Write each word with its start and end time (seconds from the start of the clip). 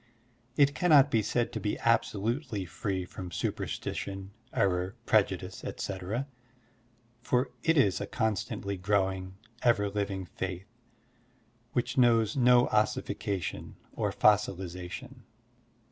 It 0.57 0.73
cannot 0.73 1.11
be 1.11 1.21
said 1.21 1.53
to 1.53 1.59
be 1.59 1.75
abso 1.75 2.19
lutely 2.19 2.65
free 2.65 3.05
from 3.05 3.29
superstition, 3.29 4.31
sCrror, 4.51 4.93
prejudice, 5.05 5.63
etc., 5.63 6.25
for 7.21 7.51
it 7.61 7.77
is 7.77 8.01
a 8.01 8.07
constantly 8.07 8.77
growing, 8.77 9.35
ever 9.61 9.91
living 9.91 10.25
faith 10.25 10.65
which 11.73 11.99
knows 11.99 12.35
no 12.35 12.65
ossification 12.69 13.75
or 13.93 14.11
fossilization. 14.11 15.21